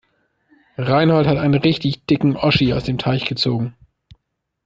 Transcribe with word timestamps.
Reinhold 0.79 1.27
hat 1.27 1.37
einen 1.37 1.53
richtig 1.61 2.07
dicken 2.07 2.35
Oschi 2.35 2.73
aus 2.73 2.85
dem 2.85 2.97
Teich 2.97 3.25
gezogen. 3.25 3.75